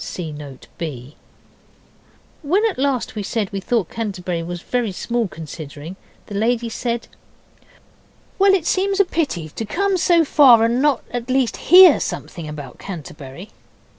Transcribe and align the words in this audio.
(See 0.03 0.31
Note 0.31 0.65
B.) 0.79 1.15
When 2.41 2.65
at 2.67 2.79
last 2.79 3.13
we 3.13 3.21
said 3.21 3.51
we 3.51 3.59
thought 3.59 3.91
Canterbury 3.91 4.41
was 4.41 4.63
very 4.63 4.91
small 4.91 5.27
considering, 5.27 5.95
the 6.25 6.33
lady 6.33 6.69
said 6.69 7.07
'Well, 8.39 8.55
it 8.55 8.65
seemed 8.65 8.99
a 8.99 9.05
pity 9.05 9.49
to 9.49 9.63
come 9.63 9.97
so 9.97 10.25
far 10.25 10.63
and 10.65 10.81
not 10.81 11.03
at 11.11 11.29
least 11.29 11.57
hear 11.69 11.99
something 11.99 12.49
about 12.49 12.79
Canterbury. 12.79 13.49